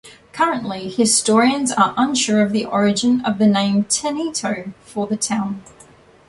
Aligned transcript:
Currently 0.33 0.89
historians 0.89 1.71
are 1.71 1.93
unsure 1.95 2.41
of 2.41 2.53
the 2.53 2.65
origin 2.65 3.23
of 3.23 3.37
the 3.37 3.45
name 3.45 3.83
"Tenino" 3.83 4.73
for 4.83 5.05
the 5.05 5.15
town. 5.15 5.61